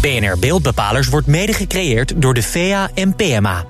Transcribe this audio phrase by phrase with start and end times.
[0.00, 3.64] BNR Beeldbepalers wordt mede gecreëerd door de VA en PMA.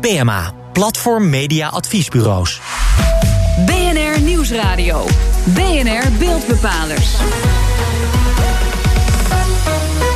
[0.00, 2.60] PMA, Platform Media Adviesbureaus.
[3.66, 5.06] BNR Nieuwsradio.
[5.44, 7.16] BNR Beeldbepalers.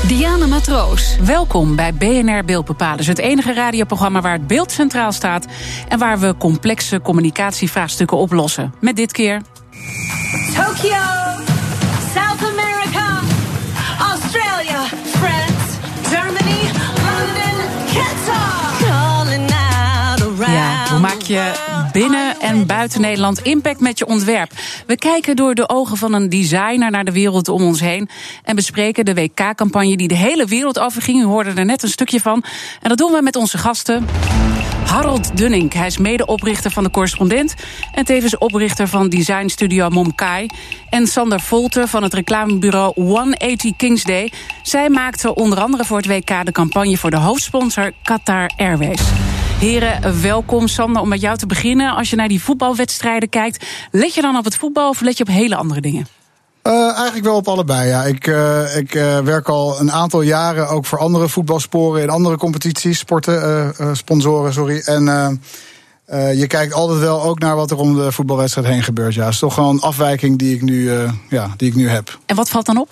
[0.07, 1.17] Diana Matroos.
[1.21, 5.47] Welkom bij BNR Beeldbepalers, het enige radioprogramma waar het beeld centraal staat
[5.89, 8.75] en waar we complexe communicatievraagstukken oplossen.
[8.81, 9.43] Met dit keer.
[10.55, 11.26] Tokyo,
[21.27, 21.53] je
[21.93, 24.53] binnen en buiten Nederland impact met je ontwerp?
[24.87, 28.09] We kijken door de ogen van een designer naar de wereld om ons heen
[28.45, 31.23] en bespreken de WK-campagne die de hele wereld overging.
[31.23, 32.45] U hoorde er net een stukje van.
[32.83, 34.07] En dat doen we met onze gasten.
[34.87, 37.55] Harold Dunning, hij is medeoprichter van de Correspondent
[37.93, 40.47] en tevens oprichter van designstudio Momkai.
[40.91, 44.33] En Sander Volter van het reclamebureau 180 Kingsday.
[44.63, 49.03] Zij maakten onder andere voor het WK de campagne voor de hoofdsponsor Qatar Airways.
[49.59, 50.69] Heren, welkom.
[50.69, 51.95] Sander, om met jou te beginnen.
[51.95, 55.25] Als je naar die voetbalwedstrijden kijkt, let je dan op het voetbal of let je
[55.25, 56.07] op hele andere dingen?
[56.63, 58.05] Uh, eigenlijk wel op allebei, ja.
[58.05, 62.37] Ik, uh, ik uh, werk al een aantal jaren ook voor andere voetbalsporen in andere
[62.37, 64.79] competities, sporten, sponsoren, sorry.
[64.79, 65.41] En
[66.37, 69.15] je kijkt altijd wel ook naar wat er om de voetbalwedstrijd heen gebeurt.
[69.15, 70.91] Ja, het is toch gewoon een afwijking die ik nu,
[71.29, 72.19] ja, die ik nu heb.
[72.27, 72.89] En wat valt dan op?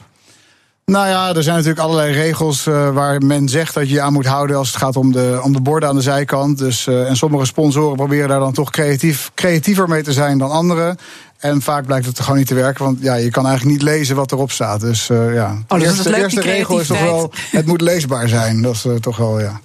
[0.85, 4.13] Nou ja, er zijn natuurlijk allerlei regels uh, waar men zegt dat je je aan
[4.13, 6.59] moet houden als het gaat om de, om de borden aan de zijkant.
[6.59, 10.51] Dus, uh, en sommige sponsoren proberen daar dan toch creatief, creatiever mee te zijn dan
[10.51, 10.97] anderen.
[11.39, 14.17] En vaak blijkt het gewoon niet te werken, want ja, je kan eigenlijk niet lezen
[14.17, 14.81] wat erop staat.
[14.81, 18.29] Dus uh, ja, oh, de dus eerste, eerste regel is toch wel, het moet leesbaar
[18.29, 18.63] zijn.
[18.63, 19.61] Dat is toch wel, ja.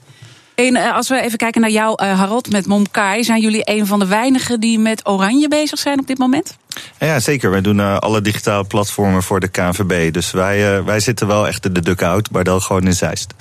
[0.66, 3.24] En als we even kijken naar jou, Harold, met Momkai.
[3.24, 6.58] Zijn jullie een van de weinigen die met oranje bezig zijn op dit moment?
[7.00, 7.52] Ja, zeker.
[7.52, 10.14] Wij doen uh, alle digitale platformen voor de KNVB.
[10.14, 13.34] Dus wij, uh, wij zitten wel echt in de dugout, maar dan gewoon in Zeist.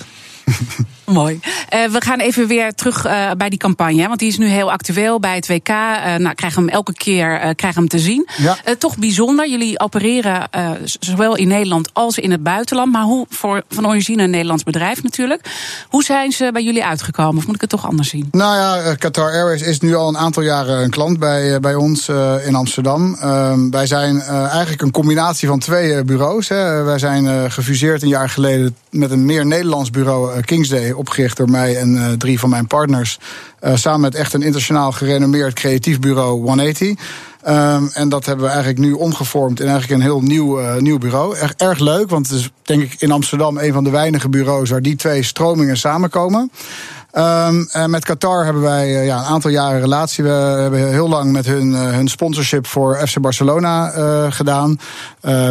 [1.09, 1.39] Mooi.
[1.73, 4.07] Uh, we gaan even weer terug uh, bij die campagne.
[4.07, 5.69] Want die is nu heel actueel bij het WK.
[5.69, 8.27] Uh, nou, krijgen hem elke keer krijgen hem te zien.
[8.37, 8.57] Ja.
[8.77, 9.49] toch bijzonder.
[9.49, 10.47] Jullie opereren
[10.99, 12.91] zowel in Nederland als in het buitenland.
[12.91, 15.45] Maar hoe, voor van origine een Nederlands bedrijf natuurlijk.
[15.89, 17.37] Hoe zijn ze bij jullie uitgekomen?
[17.37, 18.27] Of moet ik het toch anders zien?
[18.31, 22.09] Nou ja, Qatar Airways is nu al een aantal jaren een klant bij, bij ons
[22.45, 23.15] in Amsterdam.
[23.21, 26.49] Ehm, wij zijn eigenlijk een combinatie van twee bureaus.
[26.49, 26.83] Hè.
[26.83, 31.77] Wij zijn gefuseerd een jaar geleden met een meer Nederlands bureau, Kingsday opgericht door mij
[31.77, 33.19] en uh, drie van mijn partners.
[33.63, 36.87] Uh, samen met echt een internationaal gerenommeerd creatief bureau 180.
[37.47, 40.97] Um, en dat hebben we eigenlijk nu omgevormd in eigenlijk een heel nieuw, uh, nieuw
[40.97, 41.37] bureau.
[41.37, 44.69] Erg, erg leuk, want het is denk ik in Amsterdam een van de weinige bureaus
[44.69, 46.51] waar die twee stromingen samenkomen.
[47.17, 50.23] Um, en met Qatar hebben wij uh, ja, een aantal jaren relatie.
[50.23, 54.79] We hebben heel lang met hun, uh, hun sponsorship voor FC Barcelona uh, gedaan.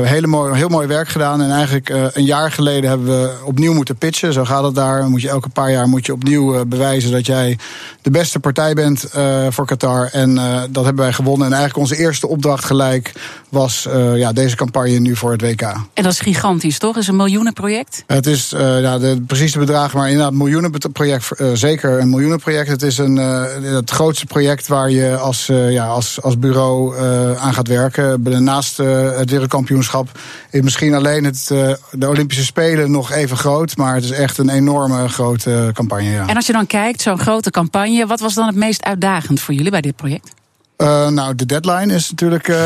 [0.02, 1.42] hele mooi, heel mooi werk gedaan.
[1.42, 4.32] En eigenlijk een jaar geleden hebben we opnieuw moeten pitchen.
[4.32, 5.08] Zo gaat het daar.
[5.08, 7.58] Moet je elke paar jaar moet je opnieuw bewijzen dat jij
[8.02, 9.04] de beste partij bent
[9.48, 10.08] voor Qatar.
[10.12, 10.34] En
[10.70, 11.46] dat hebben wij gewonnen.
[11.46, 13.12] En eigenlijk onze eerste opdracht gelijk
[13.48, 15.62] was ja, deze campagne nu voor het WK.
[15.62, 16.94] En dat is gigantisch, toch?
[16.94, 18.04] Het is een miljoenenproject?
[18.06, 22.68] Het is ja, de precieze bedragen, maar inderdaad miljoenenproject zeker een miljoenenproject.
[22.68, 26.98] Het is een, uh, het grootste project waar je als, uh, ja, als, als bureau
[27.38, 28.22] aan gaat werken.
[28.44, 30.08] Naast het wereldkampioenschap
[30.50, 31.46] is misschien alleen het,
[31.90, 33.76] de Olympische Spelen nog even groot.
[33.76, 36.10] Maar het is echt een enorme grote campagne.
[36.10, 36.26] Ja.
[36.26, 39.54] En als je dan kijkt, zo'n grote campagne, wat was dan het meest uitdagend voor
[39.54, 40.36] jullie bij dit project?
[40.82, 42.48] Uh, nou, de deadline is natuurlijk.
[42.48, 42.56] Uh,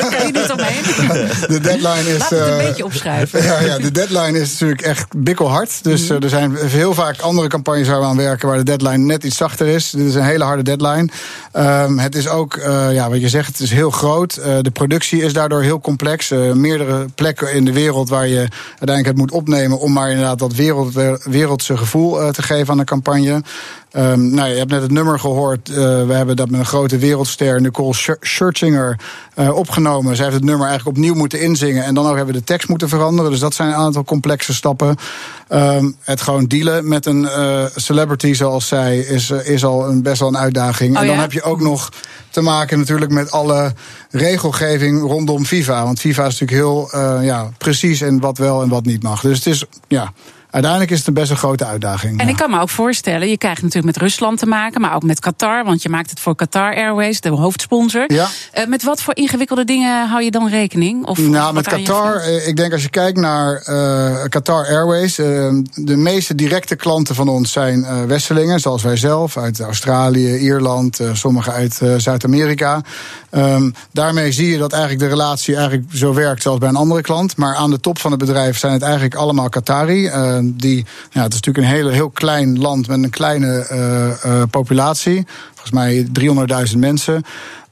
[0.00, 0.82] Daar kan je niet omheen.
[1.54, 2.18] de deadline is.
[2.18, 3.42] Laat het een uh, beetje opschrijven.
[3.44, 5.84] Ja, ja, de deadline is natuurlijk echt bikkelhard.
[5.84, 6.22] Dus mm.
[6.22, 9.36] er zijn heel vaak andere campagnes waar we aan werken waar de deadline net iets
[9.36, 9.90] zachter is.
[9.90, 11.08] Dit is een hele harde deadline.
[11.52, 12.60] Um, het is ook,
[12.90, 14.34] ja, wat je zegt, het is heel groot.
[14.34, 16.28] de productie is daardoor heel complex.
[16.52, 20.54] meerdere plekken in de wereld waar je uiteindelijk het moet opnemen om maar inderdaad dat
[20.54, 20.92] wereld,
[21.24, 23.42] wereldse gevoel te geven aan de campagne.
[23.96, 25.68] Um, nou, je hebt net het nummer gehoord.
[25.68, 28.98] We hebben dat met een grote wereldster, Nicole Scherzinger,
[29.38, 30.16] uh, opgenomen.
[30.16, 31.84] Zij heeft het nummer eigenlijk opnieuw moeten inzingen.
[31.84, 33.30] En dan ook hebben we de tekst moeten veranderen.
[33.30, 34.96] Dus dat zijn een aantal complexe stappen.
[35.48, 40.20] Um, het gewoon dealen met een uh, celebrity zoals zij is, is al een, best
[40.20, 40.94] wel een uitdaging.
[40.94, 41.20] Oh, en dan ja?
[41.20, 41.88] heb je ook nog
[42.30, 43.72] te maken natuurlijk met alle
[44.10, 45.84] regelgeving rondom FIFA.
[45.84, 49.20] Want FIFA is natuurlijk heel ja, precies in wat wel en wat niet mag.
[49.20, 50.12] Dus het is, ja
[50.54, 52.20] uiteindelijk is het een best een grote uitdaging.
[52.20, 55.02] En ik kan me ook voorstellen, je krijgt natuurlijk met Rusland te maken, maar ook
[55.02, 58.04] met Qatar, want je maakt het voor Qatar Airways, de hoofdsponsor.
[58.12, 58.28] Ja.
[58.58, 61.06] Uh, met wat voor ingewikkelde dingen hou je dan rekening?
[61.06, 65.26] Of nou, met Qatar, ik denk als je kijkt naar uh, Qatar Airways, uh,
[65.74, 71.52] de meeste directe klanten van ons zijn Westelingen, zoals wij zelf, uit Australië, Ierland, sommigen
[71.52, 72.80] uit Zuid-Amerika.
[73.30, 77.00] Um, daarmee zie je dat eigenlijk de relatie eigenlijk zo werkt zoals bij een andere
[77.00, 77.36] klant.
[77.36, 80.10] Maar aan de top van het bedrijf zijn het eigenlijk allemaal Qatari.
[80.56, 83.66] Die, ja, het is natuurlijk een hele, heel klein land met een kleine
[84.24, 85.26] uh, populatie.
[85.54, 86.06] Volgens mij
[86.72, 87.22] 300.000 mensen.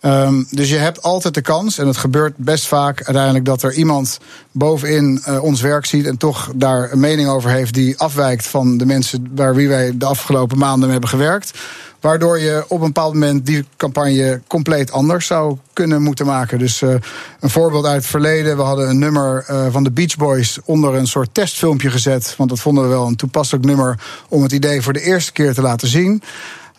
[0.05, 3.73] Um, dus je hebt altijd de kans, en het gebeurt best vaak uiteindelijk, dat er
[3.73, 4.19] iemand
[4.53, 8.77] bovenin uh, ons werk ziet en toch daar een mening over heeft die afwijkt van
[8.77, 11.59] de mensen waar wie wij de afgelopen maanden mee hebben gewerkt.
[12.03, 16.59] Waardoor je op een bepaald moment die campagne compleet anders zou kunnen moeten maken.
[16.59, 16.95] Dus uh,
[17.41, 18.57] een voorbeeld uit het verleden.
[18.57, 22.35] We hadden een nummer uh, van de Beach Boys onder een soort testfilmpje gezet.
[22.37, 25.55] Want dat vonden we wel een toepasselijk nummer om het idee voor de eerste keer
[25.55, 26.23] te laten zien.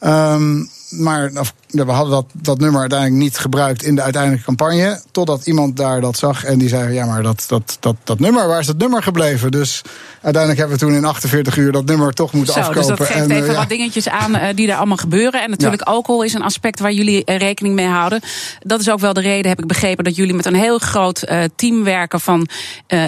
[0.05, 1.31] Um, maar
[1.73, 5.01] we hadden dat, dat nummer uiteindelijk niet gebruikt in de uiteindelijke campagne.
[5.11, 8.47] Totdat iemand daar dat zag en die zei: Ja, maar dat, dat, dat, dat nummer,
[8.47, 9.51] waar is dat nummer gebleven?
[9.51, 9.81] Dus
[10.21, 12.87] uiteindelijk hebben we toen in 48 uur dat nummer toch moeten Zo, afkopen.
[12.87, 13.57] Dus dat geeft en, even ja.
[13.57, 15.43] wat dingetjes aan uh, die daar allemaal gebeuren.
[15.43, 15.91] En natuurlijk, ja.
[15.91, 18.21] alcohol is een aspect waar jullie uh, rekening mee houden.
[18.59, 21.27] Dat is ook wel de reden, heb ik begrepen, dat jullie met een heel groot
[21.55, 22.47] team werken van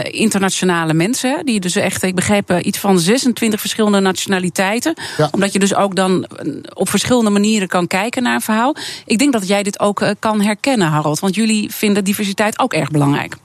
[0.04, 1.46] internationale mensen.
[1.46, 4.94] Die dus echt, ik begreep, iets van 26 verschillende nationaliteiten.
[5.18, 5.30] Ja.
[5.32, 6.28] Omdat je dus ook dan
[6.74, 8.55] op verschillende manieren kan kijken naar een verhaal.
[9.06, 11.20] Ik denk dat jij dit ook kan herkennen, Harold.
[11.20, 13.38] Want jullie vinden diversiteit ook erg belangrijk.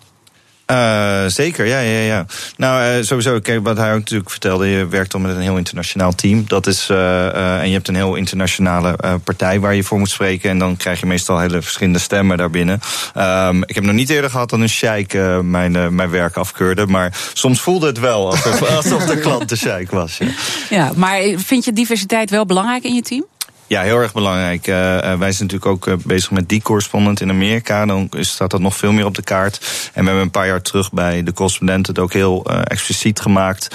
[0.71, 2.27] Uh, zeker, ja, ja, ja.
[2.57, 5.57] Nou, uh, sowieso, kijk, wat hij ook natuurlijk vertelde, je werkt al met een heel
[5.57, 6.45] internationaal team.
[6.47, 10.51] Dat is, uh, en je hebt een heel internationale partij waar je voor moet spreken.
[10.51, 12.81] En dan krijg je meestal hele verschillende stemmen daarbinnen.
[13.17, 16.87] Um, ik heb nog niet eerder gehad dat een sheik mijn, mijn werk afkeurde.
[16.87, 20.19] Maar soms voelde het wel alsof, alsof de klant de sheik was.
[20.19, 20.27] Ja.
[20.71, 23.25] ja, maar vind je diversiteit wel belangrijk in je team?
[23.71, 24.67] Ja, heel erg belangrijk.
[24.67, 27.87] Uh, wij zijn natuurlijk ook uh, bezig met die correspondent in Amerika.
[27.87, 29.59] Dan staat dat nog veel meer op de kaart.
[29.93, 33.69] En we hebben een paar jaar terug bij de correspondent het ook heel expliciet gemaakt.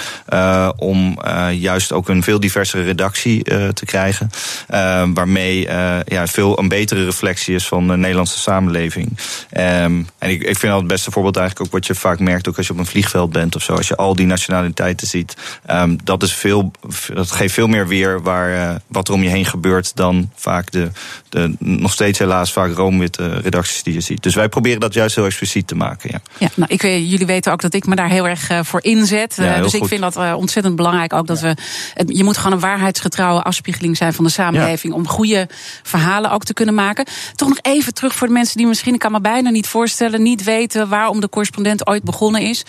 [0.76, 1.18] om
[1.52, 4.30] juist ook een veel diversere redactie te krijgen.
[5.14, 5.60] waarmee
[6.04, 9.08] ja, veel een betere reflectie is van de Nederlandse samenleving.
[9.08, 12.48] Um, en ik, ik vind al het beste voorbeeld eigenlijk ook wat je vaak merkt,
[12.48, 13.72] ook als je op een vliegveld bent of zo.
[13.72, 15.36] Als je al die nationaliteiten ziet.
[15.70, 16.70] Um, dat, is veel,
[17.14, 20.90] dat geeft veel meer weer waar, wat er om je heen gebeurt dan vaak de,
[21.28, 24.22] de nog steeds helaas vaak roomwitte redacties die je ziet.
[24.22, 26.10] Dus wij proberen dat juist heel expliciet te maken.
[26.12, 28.82] Ja, ja nou, ik, jullie weten ook dat ik me daar heel erg uh, voor
[28.82, 29.34] inzet.
[29.36, 29.82] Ja, dus goed.
[29.82, 31.54] ik vind dat ontzettend belangrijk ook dat ja.
[31.54, 31.62] we.
[31.94, 34.94] Het, je moet gewoon een waarheidsgetrouwe afspiegeling zijn van de samenleving.
[34.94, 35.48] Om goede
[35.82, 37.06] verhalen ook te kunnen maken.
[37.34, 40.22] Toch nog even terug voor de mensen die misschien, ik kan me bijna niet voorstellen,
[40.22, 42.64] niet weten waarom de correspondent ooit begonnen is.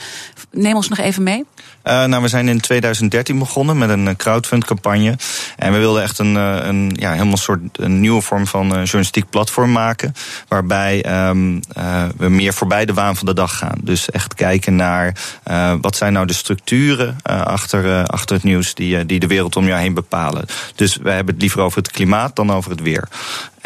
[0.52, 1.46] Neem ons nog even mee.
[1.84, 5.16] Uh, nou, we zijn in 2013 begonnen met een crowdfund-campagne.
[5.56, 9.30] En we wilden echt een, een ja, helemaal soort een nieuwe vorm van uh, journalistiek
[9.30, 10.14] platform maken.
[10.48, 13.78] Waarbij um, uh, we meer voorbij de waan van de dag gaan.
[13.82, 15.16] Dus echt kijken naar
[15.48, 19.66] uh, wat zijn nou de structuren achter, achter het nieuws die, die de wereld om
[19.66, 20.46] jou heen bepalen.
[20.76, 23.08] Dus we hebben het liever over het klimaat dan over het weer.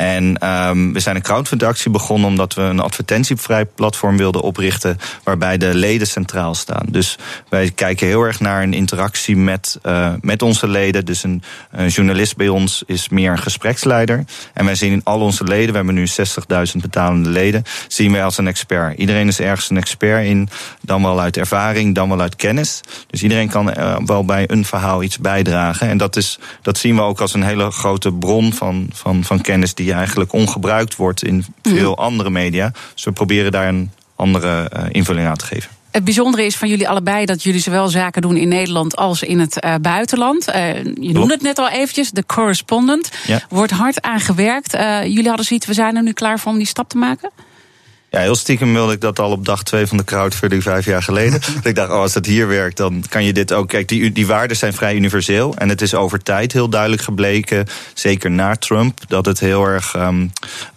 [0.02, 5.58] En um, we zijn een crowdfund-actie begonnen omdat we een advertentievrij platform wilden oprichten waarbij
[5.58, 6.86] de leden centraal staan.
[6.90, 7.18] Dus
[7.50, 11.06] wij kijken heel erg naar een interactie met, uh, met onze leden.
[11.06, 11.44] Dus een,
[11.88, 14.26] journalist bij ons is meer een gespreksleider.
[14.54, 18.24] En wij zien in al onze leden, we hebben nu 60.000 betalende leden, zien wij
[18.24, 18.98] als een expert.
[18.98, 20.50] Iedereen is ergens een expert in,
[20.82, 22.82] dan wel uit ervaring, dan wel uit kennis.
[23.08, 25.88] Dus iedereen kan uh, wel bij een verhaal iets bijdragen.
[25.88, 29.42] En dat, is, dat zien we ook als een hele grote bron van, van, van
[29.42, 32.04] kennis die eigenlijk ongebruikt wordt in veel mm.
[32.04, 32.72] andere media.
[32.94, 35.70] Dus we proberen daar een andere uh, invulling aan te geven.
[35.92, 39.40] Het bijzondere is van jullie allebei dat jullie zowel zaken doen in Nederland als in
[39.40, 40.50] het uh, buitenland.
[40.50, 43.10] Uh, je noemde het net al eventjes, de correspondent.
[43.28, 43.42] Ja.
[43.50, 44.76] Wordt hard aan gewerkt.
[44.76, 47.30] Uh, jullie hadden zoiets, we zijn er nu klaar voor om die stap te maken?
[48.12, 51.04] Ja, heel stiekem wilde ik dat al op dag twee van de crowdfunding vijf jaar
[51.04, 51.40] geleden.
[51.64, 53.68] ik dacht, oh, als dat hier werkt, dan kan je dit ook.
[53.68, 55.56] Kijk, die, die waarden zijn vrij universeel.
[55.58, 59.96] En het is over tijd heel duidelijk gebleken, zeker na Trump, dat het heel erg
[59.96, 60.32] um,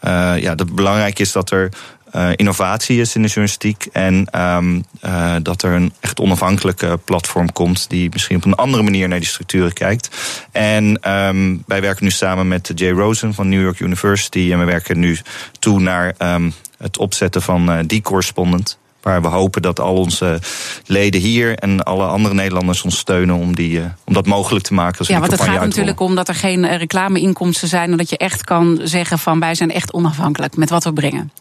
[0.05, 1.69] uh, ja, dat belangrijk is dat er
[2.17, 3.87] uh, innovatie is in de journalistiek.
[3.93, 8.83] En um, uh, dat er een echt onafhankelijke platform komt die misschien op een andere
[8.83, 10.09] manier naar die structuren kijkt.
[10.53, 14.49] En um, wij werken nu samen met Jay Rosen van New York University.
[14.53, 15.19] En we werken nu
[15.59, 16.53] toe naar um,
[16.85, 18.79] het opzetten van uh, die correspondent.
[19.03, 20.39] Waar we hopen dat al onze
[20.87, 24.75] leden hier en alle andere Nederlanders ons steunen om, die, uh, om dat mogelijk te
[24.75, 24.99] maken.
[24.99, 27.91] Als ja, want het gaat natuurlijk om dat er geen uh, reclameinkomsten zijn.
[27.91, 31.33] En dat je echt kan zeggen van wij zijn echt onafhankelijk met wat we brengen.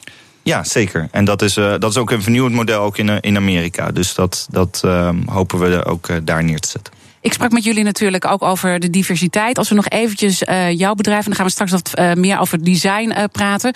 [0.41, 1.07] Ja, zeker.
[1.11, 3.91] En dat is, uh, dat is ook een vernieuwend model ook in, in Amerika.
[3.91, 6.93] Dus dat, dat uh, hopen we ook uh, daar neer te zetten.
[7.23, 9.57] Ik sprak met jullie natuurlijk ook over de diversiteit.
[9.57, 12.39] Als we nog eventjes uh, jouw bedrijf, en dan gaan we straks wat uh, meer
[12.39, 13.75] over design uh, praten.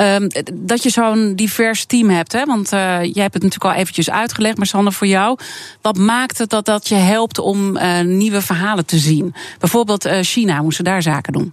[0.00, 0.16] Uh,
[0.52, 2.32] dat je zo'n divers team hebt.
[2.32, 2.44] Hè?
[2.44, 5.38] Want jij hebt het natuurlijk al eventjes uitgelegd, maar Sander, voor jou.
[5.80, 9.34] Wat maakt het dat dat je helpt om nieuwe verhalen te zien?
[9.58, 11.52] Bijvoorbeeld China, moesten daar zaken doen?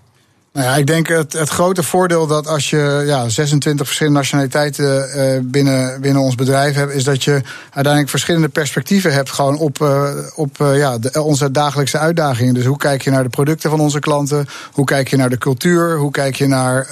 [0.53, 5.09] Nou ja, ik denk het, het grote voordeel dat als je ja, 26 verschillende nationaliteiten
[5.15, 9.79] uh, binnen, binnen ons bedrijf hebt, is dat je uiteindelijk verschillende perspectieven hebt gewoon op,
[9.79, 12.53] uh, op uh, ja, onze dagelijkse uitdagingen.
[12.53, 14.47] Dus hoe kijk je naar de producten van onze klanten?
[14.71, 15.97] Hoe kijk je naar de cultuur?
[15.97, 16.87] Hoe kijk je naar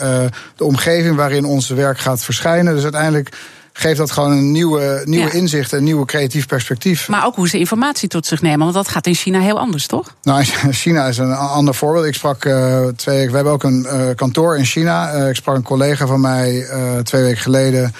[0.55, 2.73] de omgeving waarin ons werk gaat verschijnen?
[2.73, 3.29] Dus uiteindelijk
[3.73, 5.31] geeft dat gewoon een nieuwe, nieuwe ja.
[5.31, 7.07] inzicht, een nieuwe creatief perspectief.
[7.07, 9.87] Maar ook hoe ze informatie tot zich nemen, want dat gaat in China heel anders,
[9.87, 10.15] toch?
[10.23, 10.43] Nou,
[10.83, 12.05] China is een ander voorbeeld.
[12.05, 15.15] Ik sprak uh, twee weken, we hebben ook een uh, kantoor in China.
[15.15, 16.65] Uh, ik sprak een collega van mij
[17.03, 17.93] twee weken geleden.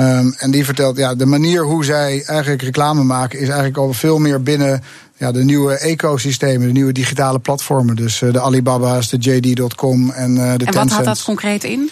[0.00, 3.92] Um, en die vertelt, ja, de manier hoe zij eigenlijk reclame maken, is eigenlijk al
[3.92, 4.82] veel meer binnen
[5.16, 7.96] ja, de nieuwe ecosystemen, de nieuwe digitale platformen.
[7.96, 10.66] Dus de Alibaba's, de JD.com en de Tencent.
[10.66, 11.90] En wat houdt dat concreet in?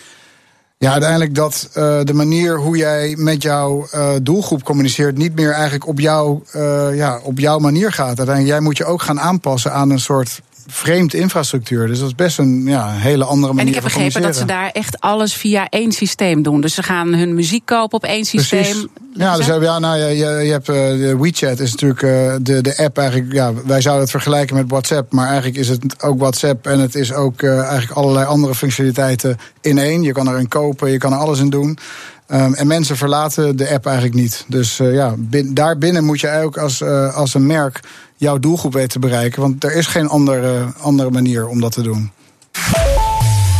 [0.78, 5.52] Ja, uiteindelijk dat uh, de manier hoe jij met jouw uh, doelgroep communiceert niet meer
[5.52, 8.06] eigenlijk op, jou, uh, ja, op jouw manier gaat.
[8.06, 11.87] Uiteindelijk, jij moet je ook gaan aanpassen aan een soort vreemd infrastructuur.
[11.87, 13.61] Dus dat is best een ja, hele andere manier.
[13.61, 16.61] En ik heb begrepen dat ze daar echt alles via één systeem doen.
[16.61, 18.63] Dus ze gaan hun muziek kopen op één systeem.
[18.63, 18.87] Precies.
[19.15, 22.77] Ja, dus ja, nou, je, je, je hebt uh, WeChat is natuurlijk uh, de, de
[22.77, 23.33] app eigenlijk.
[23.33, 26.95] Ja, wij zouden het vergelijken met WhatsApp, maar eigenlijk is het ook WhatsApp en het
[26.95, 30.03] is ook uh, eigenlijk allerlei andere functionaliteiten in één.
[30.03, 31.79] Je kan erin kopen, je kan er alles in doen.
[32.28, 34.45] Um, en mensen verlaten de app eigenlijk niet.
[34.49, 37.80] Dus uh, ja, bin, daarbinnen moet je ook als, uh, als een merk
[38.16, 39.42] jouw doelgroep weten te bereiken.
[39.42, 42.11] Want er is geen andere, andere manier om dat te doen.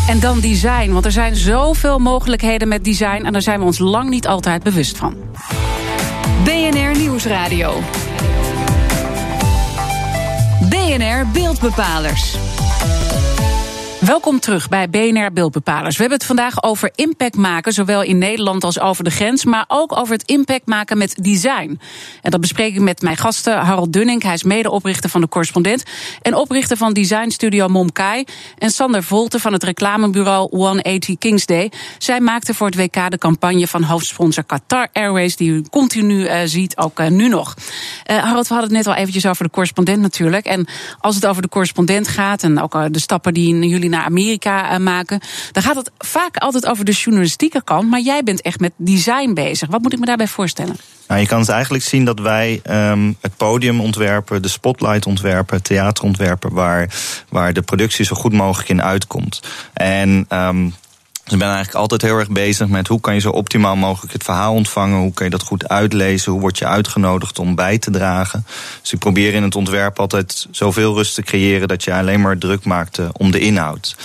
[0.09, 3.79] En dan design, want er zijn zoveel mogelijkheden met design en daar zijn we ons
[3.79, 5.15] lang niet altijd bewust van.
[6.45, 7.81] BNR Nieuwsradio.
[10.69, 12.46] BNR Beeldbepalers.
[14.07, 15.95] Welkom terug bij BNR Beeldbepalers.
[15.95, 19.65] We hebben het vandaag over impact maken, zowel in Nederland als over de grens, maar
[19.69, 21.81] ook over het impact maken met design.
[22.23, 25.83] En dat bespreek ik met mijn gasten Harold Dunning, hij is medeoprichter van de Correspondent
[26.23, 28.25] en oprichter van designstudio Momkai
[28.59, 31.73] en Sander Volte van het reclamebureau 180 Kingsday.
[31.99, 36.37] Zij maakten voor het WK de campagne van hoofdsponsor Qatar Airways, die u continu uh,
[36.45, 37.55] ziet, ook uh, nu nog.
[38.11, 40.47] Uh, Harold, we hadden het net al eventjes over de Correspondent natuurlijk.
[40.47, 40.67] En
[41.01, 44.79] als het over de Correspondent gaat en ook de stappen die jullie naar Amerika uh,
[44.79, 45.21] maken.
[45.53, 47.91] Dan gaat het vaak altijd over de journalistieke kant.
[47.91, 49.69] Maar jij bent echt met design bezig.
[49.69, 50.77] Wat moet ik me daarbij voorstellen?
[51.09, 55.63] Nou, je kan het eigenlijk zien dat wij um, het podium ontwerpen, de spotlight ontwerpen,
[55.63, 56.95] theater ontwerpen, waar,
[57.29, 59.43] waar de productie zo goed mogelijk in uitkomt.
[59.73, 60.75] En um,
[61.27, 64.13] dus ik ben eigenlijk altijd heel erg bezig met hoe kan je zo optimaal mogelijk
[64.13, 64.99] het verhaal ontvangen.
[64.99, 66.33] Hoe kan je dat goed uitlezen?
[66.33, 68.47] Hoe word je uitgenodigd om bij te dragen?
[68.83, 72.39] Dus ik probeer in het ontwerp altijd zoveel rust te creëren dat je alleen maar
[72.39, 73.97] druk maakt om de inhoud.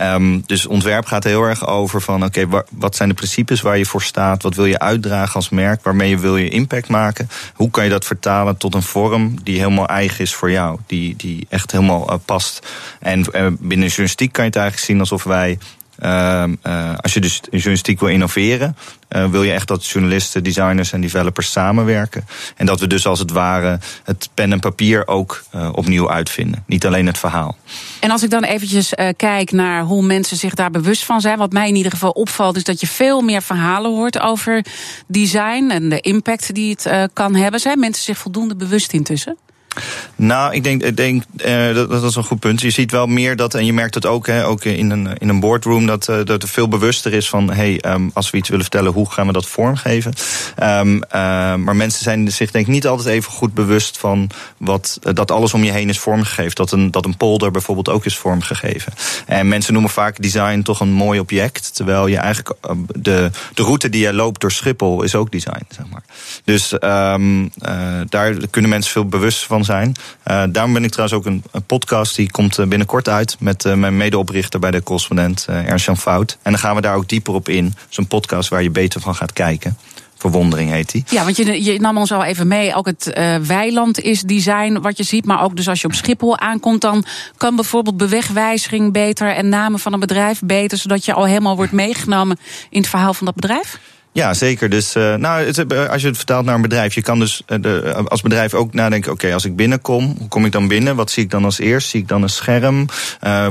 [0.00, 3.86] Um, dus ontwerp gaat heel erg over van oké, wat zijn de principes waar je
[3.86, 4.42] voor staat?
[4.42, 5.82] Wat wil je uitdragen als merk?
[5.82, 7.28] Waarmee je wil je impact maken?
[7.54, 10.78] Hoe kan je dat vertalen tot een vorm die helemaal eigen is voor jou?
[10.86, 12.66] Die, die echt helemaal uh, past.
[13.00, 15.58] En uh, binnen journalistiek kan je het eigenlijk zien alsof wij
[16.02, 18.76] uh, uh, als je dus journalistiek wil innoveren,
[19.10, 22.24] uh, wil je echt dat journalisten, designers en developers samenwerken.
[22.56, 26.64] En dat we dus als het ware het pen en papier ook opnieuw uitvinden.
[26.66, 27.56] Niet alleen het verhaal.
[28.00, 31.38] En als ik dan eventjes kijk naar hoe mensen zich daar bewust van zijn.
[31.38, 34.64] Wat mij in ieder geval opvalt, is dat je veel meer verhalen hoort over
[35.06, 37.60] design en de impact die het kan hebben.
[37.60, 39.36] Zijn mensen zich voldoende bewust intussen?
[40.16, 42.60] Nou, ik denk, ik denk uh, dat, dat is een goed punt.
[42.60, 45.28] Je ziet wel meer dat, en je merkt het ook, hè, ook in een, in
[45.28, 48.48] een boardroom, dat, uh, dat er veel bewuster is van: hey, um, als we iets
[48.48, 50.12] willen vertellen, hoe gaan we dat vormgeven?
[50.62, 51.00] Um, uh,
[51.54, 55.54] maar mensen zijn zich denk ik niet altijd even goed bewust van wat, dat alles
[55.54, 56.54] om je heen is vormgegeven.
[56.54, 58.92] Dat een, dat een polder bijvoorbeeld ook is vormgegeven.
[59.26, 62.56] En mensen noemen vaak design toch een mooi object, terwijl je eigenlijk
[62.96, 66.02] de, de route die je loopt door Schiphol is ook design, zeg maar.
[66.44, 66.68] Dus
[68.08, 69.94] daar kunnen mensen veel bewust van zijn.
[70.26, 73.64] Uh, daarom ben ik trouwens ook een, een, podcast die komt eh, binnenkort uit met
[73.64, 76.38] uh, mijn medeoprichter bij de correspondent uh, Ernst-Jan Fout.
[76.42, 77.74] En dan gaan we daar ook dieper op in.
[77.88, 79.76] Zo'n podcast waar je beter van gaat kijken.
[80.16, 81.04] Verwondering heet die.
[81.08, 82.74] Ja, want je, je nam ons al even mee.
[82.74, 83.12] Ook het
[83.46, 85.24] weiland is design wat je ziet.
[85.24, 87.04] Maar ook dus als je op Schiphol aankomt, dan
[87.36, 90.78] kan bijvoorbeeld bewegwijziging beter en namen van een bedrijf beter.
[90.78, 92.38] Zodat je al helemaal wordt meegenomen
[92.70, 93.78] in het verhaal van dat bedrijf.
[94.14, 94.68] Ja, zeker.
[94.68, 97.58] Dus uh, nou, het, als je het vertaalt naar een bedrijf, je kan dus uh,
[97.60, 100.96] de, als bedrijf ook nadenken: oké, als ik binnenkom, hoe kom ik dan binnen?
[100.96, 101.88] Wat zie ik dan als eerst?
[101.88, 102.86] Zie ik dan een scherm?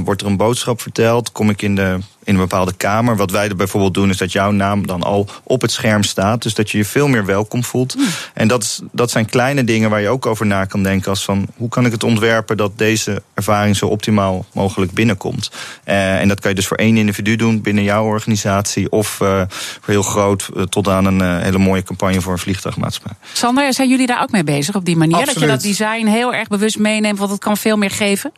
[0.04, 1.32] Wordt er een boodschap verteld?
[1.32, 3.16] Kom ik in de in een bepaalde kamer.
[3.16, 6.44] Wat wij er bijvoorbeeld doen, is dat jouw naam dan al op het scherm staat.
[6.44, 7.96] Dus dat je je veel meer welkom voelt.
[7.96, 8.06] Mm.
[8.34, 11.10] En dat, is, dat zijn kleine dingen waar je ook over na kan denken.
[11.10, 15.52] Als van hoe kan ik het ontwerpen dat deze ervaring zo optimaal mogelijk binnenkomt.
[15.86, 18.92] Uh, en dat kan je dus voor één individu doen binnen jouw organisatie.
[18.92, 19.42] Of uh,
[19.86, 23.16] heel groot uh, tot aan een hele mooie campagne voor een vliegtuigmaatschappij.
[23.34, 25.16] Sander, zijn jullie daar ook mee bezig op die manier?
[25.16, 25.40] Absoluut.
[25.40, 28.32] Dat je dat design heel erg bewust meeneemt, want het kan veel meer geven?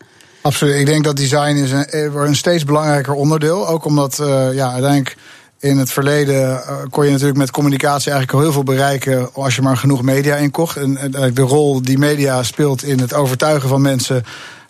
[0.45, 0.75] Absoluut.
[0.75, 3.67] Ik denk dat design is een, eh, een steeds belangrijker onderdeel.
[3.67, 5.17] Ook omdat uh, ja, uiteindelijk
[5.59, 9.55] in het verleden uh, kon je natuurlijk met communicatie eigenlijk al heel veel bereiken als
[9.55, 10.77] je maar genoeg media inkocht.
[10.77, 14.23] En, de rol die media speelt in het overtuigen van mensen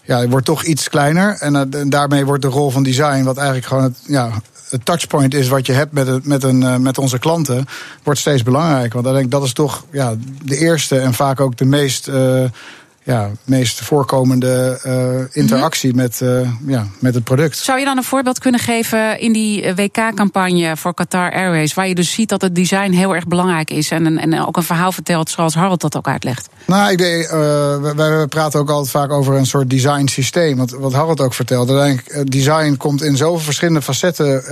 [0.04, 1.38] ja, wordt toch iets kleiner.
[1.40, 4.32] En, daarmee wordt de rol van design, wat eigenlijk gewoon het, ja,
[4.70, 7.66] het touchpoint is wat je hebt met, met, een, met onze klanten,
[8.04, 9.02] wordt steeds belangrijker.
[9.02, 10.14] Want ik denk dat is toch ja,
[10.44, 12.10] de eerste en vaak ook de meest.
[13.06, 16.08] Ja, meest voorkomende uh, interactie mm -hmm.
[16.08, 17.58] met, uh, ja, met het product.
[17.58, 21.96] Zou je dan een voorbeeld kunnen geven in die WK-campagne voor Qatar Airways, waar je
[21.96, 25.30] dus ziet dat het design heel erg belangrijk is en, en ook een verhaal vertelt
[25.30, 26.50] zoals Harold dat ook uitlegt?
[26.66, 30.58] Nou, ik denk, uh, wij, praten ook altijd vaak over een soort design systeem.
[30.58, 31.80] Wat, wat Harold ook vertelde.
[31.80, 34.44] Uiteindelijk, design komt in zoveel verschillende facetten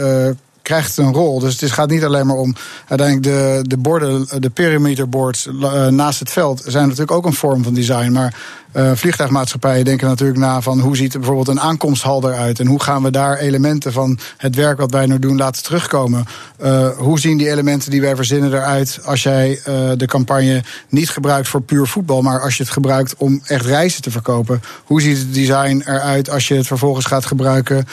[0.64, 1.40] krijgt een rol.
[1.40, 2.56] Dus het gaat niet alleen maar om
[2.88, 7.64] uiteindelijk de, de borden, de perimeterboards uh, naast het veld zijn natuurlijk ook een vorm
[7.64, 8.12] van design.
[8.12, 8.36] Maar
[8.74, 13.04] uh, vliegtuigmaatschappijen denken natuurlijk na van hoe ziet bijvoorbeeld een aankomsthal eruit en hoe gaan
[13.04, 16.26] we daar elementen van het werk wat wij nu doen laten terugkomen.
[16.64, 19.60] Uh, hoe zien die elementen die wij verzinnen eruit als jij
[19.98, 24.02] de campagne niet gebruikt voor puur voetbal, maar als je het gebruikt om echt reizen
[24.02, 24.62] te verkopen.
[24.84, 27.88] Hoe ziet het design eruit als je het vervolgens gaat gebruiken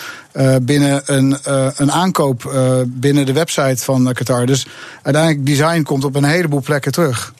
[0.62, 1.36] binnen een,
[1.76, 2.52] een aankoop
[2.86, 4.46] binnen de website van Qatar.
[4.46, 4.66] Dus
[5.02, 7.34] uiteindelijk design komt op een heleboel plekken terug.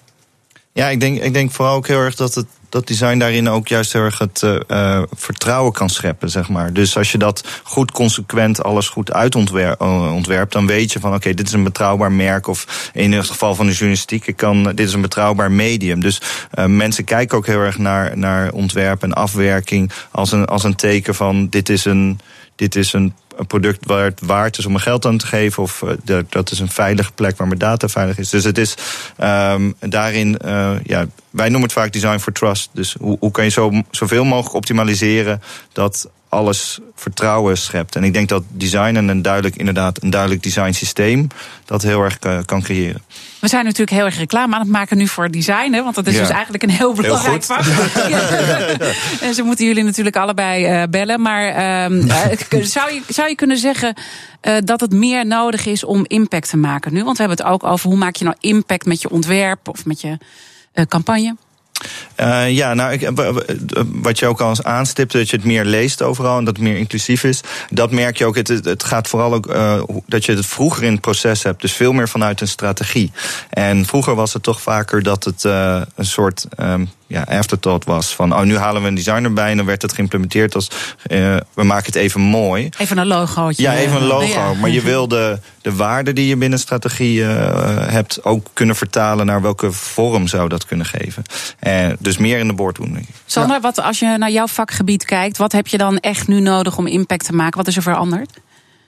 [0.73, 3.69] Ja, ik denk, ik denk vooral ook heel erg dat het dat design daarin ook
[3.69, 6.73] juist heel erg het uh, vertrouwen kan scheppen, zeg maar.
[6.73, 11.47] Dus als je dat goed consequent alles goed uitontwerpt, dan weet je van oké, dit
[11.47, 12.47] is een betrouwbaar merk.
[12.47, 16.01] Of in het geval van de journalistiek, ik kan, dit is een betrouwbaar medium.
[16.01, 16.21] Dus
[16.67, 21.15] mensen kijken ook heel erg naar, naar ontwerp en afwerking als een, als een teken
[21.15, 22.21] van dit is een,
[22.57, 25.63] dit is een een product waar het waard is om mijn geld aan te geven.
[25.63, 28.31] Of uh, dat is een veilige plek waar mijn data veilig is.
[28.31, 28.75] Dus het is
[29.23, 32.71] um, daarin, uh, ja, wij noemen het vaak design for trust.
[32.73, 35.43] Dus hoe, hoe kan je zo, zoveel mogelijk optimaliseren
[35.73, 37.97] dat alles vertrouwen schept.
[37.97, 41.27] En ik denk dat design en een duidelijk, inderdaad, een duidelijk design systeem
[41.65, 43.03] dat heel erg uh, kan creëren.
[43.41, 46.07] We zijn natuurlijk heel erg reclame aan het maken nu voor design, hè, want dat
[46.07, 46.21] is ja.
[46.21, 47.65] dus eigenlijk een heel belangrijk vak.
[49.27, 51.21] en ze moeten jullie natuurlijk allebei uh, bellen.
[51.21, 51.49] Maar
[51.91, 53.95] uh, zou, je, zou je kunnen zeggen
[54.43, 57.05] uh, dat het meer nodig is om impact te maken nu?
[57.05, 59.85] Want we hebben het ook over hoe maak je nou impact met je ontwerp of
[59.85, 60.19] met je
[60.89, 61.37] campagne?
[62.17, 63.11] Uh, ja, nou, ik,
[63.87, 66.67] wat je ook al eens aanstipte, dat je het meer leest overal en dat het
[66.67, 67.41] meer inclusief is.
[67.71, 68.37] Dat merk je ook.
[68.37, 71.61] Het, het gaat vooral ook uh, dat je het vroeger in het proces hebt.
[71.61, 73.13] Dus veel meer vanuit een strategie.
[73.51, 76.47] En vroeger was het toch vaker dat het een soort.
[76.61, 78.15] Um, ja, afterthought was.
[78.15, 80.71] Van oh, nu halen we een designer bij en dan werd het geïmplementeerd als
[81.09, 82.69] uh, we maken het even mooi.
[82.79, 83.63] Even een logootje.
[83.63, 84.27] Ja, even een logo.
[84.27, 84.55] Ja.
[84.55, 87.29] Maar je wil de, de waarde die je binnen strategie uh,
[87.89, 91.23] hebt ook kunnen vertalen naar welke vorm zou dat kunnen geven.
[91.67, 92.99] Uh, dus meer in de boardroom.
[93.27, 93.61] Sander, ja.
[93.61, 96.87] wat als je naar jouw vakgebied kijkt, wat heb je dan echt nu nodig om
[96.87, 97.59] impact te maken?
[97.59, 98.41] Wat is er veranderd?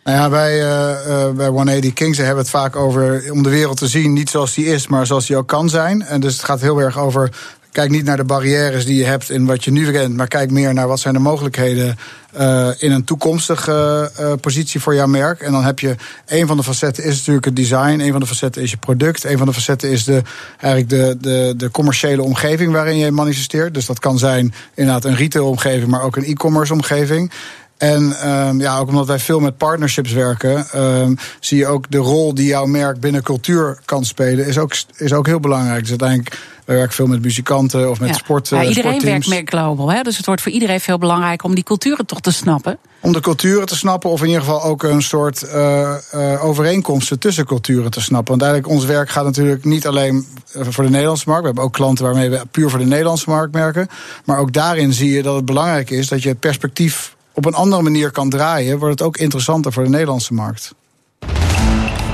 [0.04, 3.76] Nou ja, wij uh, uh, bij 180 Kings hebben het vaak over om de wereld
[3.76, 6.02] te zien, niet zoals die is, maar zoals die ook kan zijn.
[6.02, 7.32] En dus het gaat heel erg over
[7.72, 10.50] Kijk niet naar de barrières die je hebt in wat je nu kent, maar kijk
[10.50, 11.96] meer naar wat zijn de mogelijkheden
[12.38, 15.40] uh, in een toekomstige uh, positie voor jouw merk.
[15.40, 15.94] En dan heb je
[16.26, 19.24] een van de facetten is natuurlijk het design, een van de facetten is je product,
[19.24, 20.22] een van de facetten is de,
[20.60, 23.74] eigenlijk de, de, de commerciële omgeving waarin je manifesteert.
[23.74, 27.32] Dus dat kan zijn inderdaad een retail omgeving, maar ook een e-commerce omgeving.
[27.76, 31.98] En um, ja, ook omdat wij veel met partnerships werken, um, zie je ook de
[31.98, 35.80] rol die jouw merk binnen cultuur kan spelen, is ook, is ook heel belangrijk.
[35.80, 38.14] Dus uiteindelijk we werken veel met muzikanten of met ja.
[38.14, 38.48] sport.
[38.48, 40.02] Ja, iedereen werkt meer global, hè?
[40.02, 42.78] dus het wordt voor iedereen veel belangrijker om die culturen toch te snappen.
[43.00, 47.18] Om de culturen te snappen, of in ieder geval ook een soort uh, uh, overeenkomsten
[47.18, 48.38] tussen culturen te snappen.
[48.38, 51.40] Want eigenlijk ons werk gaat natuurlijk niet alleen voor de Nederlandse markt.
[51.40, 53.88] We hebben ook klanten waarmee we puur voor de Nederlandse markt werken.
[54.24, 57.54] Maar ook daarin zie je dat het belangrijk is dat je het perspectief op een
[57.54, 60.74] andere manier kan draaien, wordt het ook interessanter voor de Nederlandse markt.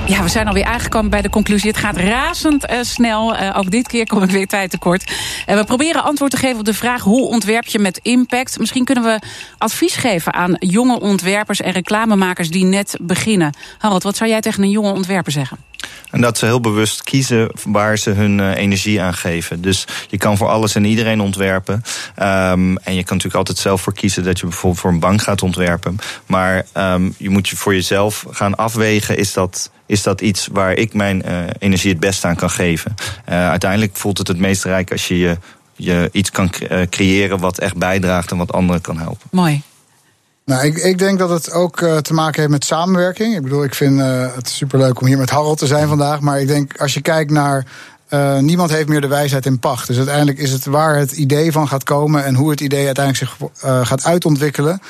[0.08, 1.70] Ja, we zijn alweer aangekomen bij de conclusie.
[1.70, 3.34] Het gaat razend uh, snel.
[3.34, 5.12] Uh, ook dit keer kom ik weer tijd tekort.
[5.46, 7.02] En we proberen antwoord te geven op de vraag...
[7.02, 8.58] hoe ontwerp je met impact?
[8.58, 9.20] Misschien kunnen we
[9.58, 11.60] advies geven aan jonge ontwerpers...
[11.60, 13.54] en reclamemakers die net beginnen.
[13.78, 15.58] Harold, wat zou jij tegen een jonge ontwerper zeggen?
[16.10, 19.60] En dat ze heel bewust kiezen waar ze hun energie aan geven.
[19.60, 21.74] Dus je kan voor alles en iedereen ontwerpen.
[21.74, 25.22] Um, en je kan natuurlijk altijd zelf voor kiezen dat je bijvoorbeeld voor een bank
[25.22, 25.96] gaat ontwerpen.
[26.26, 30.72] Maar um, je moet je voor jezelf gaan afwegen: is dat, is dat iets waar
[30.72, 32.94] ik mijn uh, energie het beste aan kan geven?
[33.28, 35.38] Uh, uiteindelijk voelt het het meest rijk als je, je,
[35.74, 36.50] je iets kan
[36.90, 39.28] creëren wat echt bijdraagt en wat anderen kan helpen.
[39.30, 39.62] Mooi.
[40.44, 43.36] Nou, ik, ik denk dat het ook uh, te maken heeft met samenwerking.
[43.36, 46.20] Ik bedoel, ik vind uh, het superleuk om hier met Harold te zijn vandaag.
[46.20, 47.64] Maar ik denk, als je kijkt naar
[48.08, 49.86] Uh, niemand heeft meer de wijsheid in pacht.
[49.86, 53.24] Dus uiteindelijk is het waar het idee van gaat komen en hoe het idee uiteindelijk
[53.24, 54.80] zich uh, gaat uitontwikkelen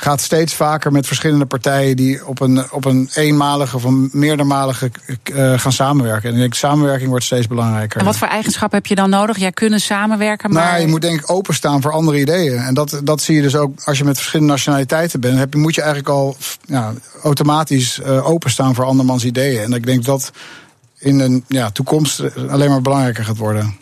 [0.00, 4.90] gaat steeds vaker met verschillende partijen die op een, op een eenmalige of een meerdermalige
[5.32, 6.28] uh, gaan samenwerken.
[6.28, 8.00] En ik denk, samenwerking wordt steeds belangrijker.
[8.00, 9.38] En wat voor eigenschappen heb je dan nodig?
[9.38, 10.64] Jij kunnen samenwerken, maar...
[10.64, 12.58] Nou, je moet denk ik openstaan voor andere ideeën.
[12.58, 15.38] En dat, dat zie je dus ook als je met verschillende nationaliteiten bent.
[15.38, 19.62] Heb, moet je eigenlijk al ja, automatisch uh, openstaan voor andermans ideeën.
[19.62, 20.30] En ik denk dat
[20.98, 23.78] in een ja, toekomst alleen maar belangrijker gaat worden.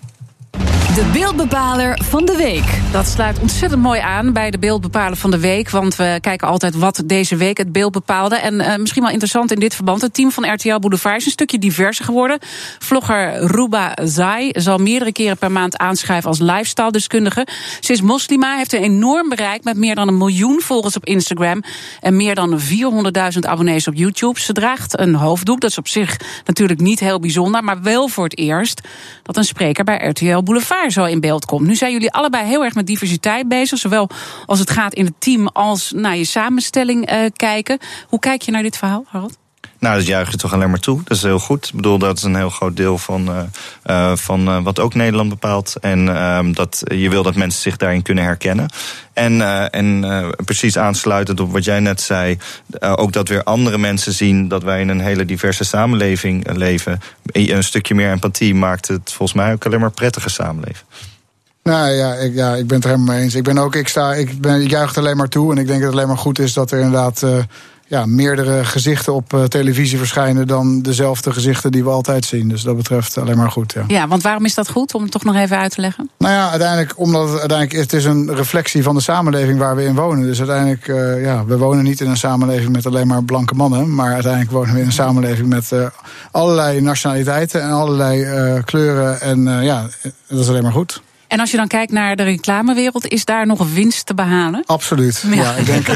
[0.99, 2.93] De beeldbepaler van de week.
[2.93, 5.71] Dat sluit ontzettend mooi aan bij de beeldbepaler van de week.
[5.71, 8.37] Want we kijken altijd wat deze week het beeld bepaalde.
[8.37, 10.01] En uh, misschien wel interessant in dit verband.
[10.01, 12.39] Het team van RTL Boulevard is een stukje diverser geworden.
[12.79, 17.47] Vlogger Ruba Zai zal meerdere keren per maand aanschrijven als lifestyle-deskundige.
[17.81, 21.63] Ze is moslima, heeft een enorm bereik met meer dan een miljoen volgers op Instagram.
[22.01, 24.41] En meer dan 400.000 abonnees op YouTube.
[24.41, 25.61] Ze draagt een hoofddoek.
[25.61, 27.65] Dat is op zich natuurlijk niet heel bijzonder.
[27.65, 28.81] Maar wel voor het eerst
[29.23, 31.67] dat een spreker bij RTL Boulevard zo in beeld komt.
[31.67, 33.79] Nu zijn jullie allebei heel erg met diversiteit bezig.
[33.79, 34.09] Zowel
[34.47, 37.79] als het gaat in het team als naar je samenstelling uh, kijken.
[38.09, 39.48] Hoe kijk je naar dit verhaal, Harold?
[39.79, 41.01] Nou, dat juich je toch alleen maar toe.
[41.05, 41.67] Dat is heel goed.
[41.67, 43.39] Ik bedoel, dat is een heel groot deel van, uh,
[43.87, 45.77] uh, van uh, wat ook Nederland bepaalt.
[45.81, 46.05] En
[46.53, 48.69] dat je wil dat mensen zich daarin kunnen herkennen.
[49.13, 50.05] En, en
[50.45, 52.39] precies aansluitend op wat jij net zei,
[52.81, 57.01] ook dat weer andere mensen zien dat wij in een hele diverse samenleving leven.
[57.33, 60.87] Een stukje meer empathie maakt het volgens mij ook alleen maar prettige samenleving.
[61.63, 63.35] Nou ja ik, ja, ik ben het er helemaal mee eens.
[63.35, 65.53] Ik ben ook, ik sta, ik, ben, ik juich alleen maar toe.
[65.53, 67.25] En ik denk dat het alleen maar goed is dat er inderdaad
[67.89, 72.49] ja, meerdere gezichten op uh, televisie verschijnen dan dezelfde gezichten die we altijd zien.
[72.49, 73.73] Dus dat betreft alleen maar goed.
[73.73, 76.11] Ja, ja want waarom is dat goed om het toch nog even uit te leggen?
[76.19, 79.85] Nou ja, uiteindelijk, omdat het uiteindelijk het is een reflectie van de samenleving waar we
[79.85, 80.25] in wonen.
[80.25, 83.95] Dus uiteindelijk, uh, ja, we wonen niet in een samenleving met alleen maar blanke mannen.
[83.95, 85.87] Maar uiteindelijk wonen we in een samenleving met uh,
[86.31, 89.21] allerlei nationaliteiten en allerlei kleuren.
[89.21, 89.87] En ja,
[90.29, 91.03] dat is alleen maar goed.
[91.29, 94.63] En als je dan kijkt naar de reclamewereld, is daar nog winst te behalen?
[94.67, 95.25] Absoluut.
[95.31, 95.87] Ja, ja ik denk.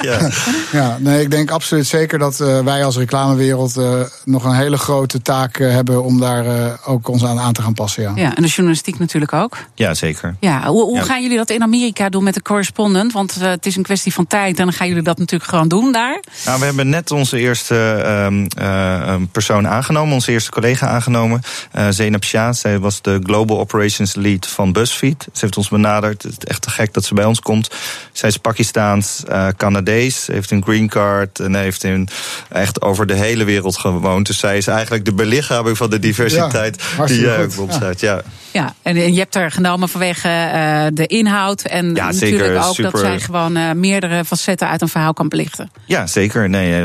[0.00, 0.30] ja.
[0.72, 0.96] ja.
[1.00, 5.22] nee, ik denk absoluut zeker dat uh, wij als reclamewereld uh, nog een hele grote
[5.22, 8.02] taak uh, hebben om daar ook ons aan, aan te gaan passen.
[8.02, 8.12] Ja.
[8.14, 9.56] ja, en de journalistiek natuurlijk ook.
[9.74, 10.36] Ja, zeker.
[10.40, 13.12] Ja, hoe, hoe gaan jullie dat in Amerika doen met de correspondent?
[13.12, 15.92] Want het is een kwestie van tijd en dan gaan jullie dat natuurlijk gewoon doen
[15.92, 16.20] daar.
[16.44, 17.76] Nou, we hebben net onze eerste
[18.56, 21.42] ehm, persoon aangenomen, onze eerste collega aangenomen.
[21.90, 25.22] Zeynep Shah, zij was de Global Operations Lead van BuzzFeed.
[25.32, 26.22] Ze heeft ons benaderd.
[26.22, 27.70] Het is echt te gek dat ze bij ons komt.
[28.12, 32.08] Zij is Pakistaans, uh, Canadees, heeft een green card en heeft in
[32.48, 34.26] echt over de hele wereld gewoond.
[34.26, 38.00] Dus zij is eigenlijk de belichaming van de diversiteit ja, die jij ook omschrijft.
[38.00, 38.22] Ja.
[38.52, 41.62] Ja, en je hebt er genomen vanwege uh, de inhoud.
[41.62, 42.92] En ja, natuurlijk zeker, ook super.
[42.92, 45.70] dat zij gewoon uh, meerdere facetten uit een verhaal kan belichten.
[45.84, 46.48] Ja, zeker.
[46.48, 46.82] Nee,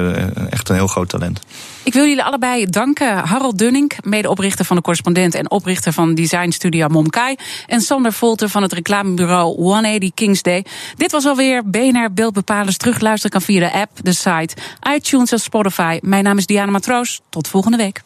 [0.50, 1.40] echt een heel groot talent.
[1.84, 3.18] Ik wil jullie allebei danken.
[3.18, 7.36] Harold Dunning, medeoprichter van de correspondent en oprichter van designstudio Momkai.
[7.68, 10.66] En Sander Volter van het reclamebureau 180 Kings Day.
[10.98, 12.78] Dit was alweer BNR Beeldbepalers.
[12.78, 14.56] Terugluisteren kan via de app, de site,
[14.96, 16.00] iTunes en Spotify.
[16.02, 17.22] Mijn naam is Diana Matroos.
[17.30, 18.02] Tot volgende week.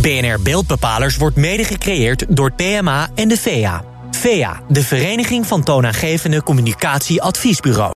[0.00, 3.84] BNR Beeldbepalers wordt mede gecreëerd door PMA en de VEA.
[4.10, 7.94] VEA, de Vereniging van Toonaangevende Communicatieadviesbureaus.